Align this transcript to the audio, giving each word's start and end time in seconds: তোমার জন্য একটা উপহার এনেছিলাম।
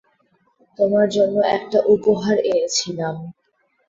তোমার 0.79 1.07
জন্য 1.09 1.35
একটা 1.57 1.79
উপহার 1.87 2.35
এনেছিলাম। 2.47 3.15